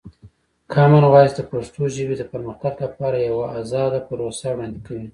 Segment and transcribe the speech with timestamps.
[0.73, 5.07] کامن وایس د پښتو ژبې د پرمختګ لپاره یوه ازاده پروسه وړاندې کوي.